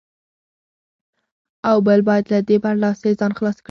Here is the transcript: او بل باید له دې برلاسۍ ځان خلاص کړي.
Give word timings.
او 1.69 1.77
بل 1.87 1.99
باید 2.07 2.25
له 2.33 2.39
دې 2.47 2.57
برلاسۍ 2.65 3.11
ځان 3.19 3.31
خلاص 3.37 3.55
کړي. 3.55 3.59